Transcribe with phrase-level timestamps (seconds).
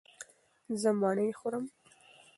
[0.81, 1.65] زه مڼې خورم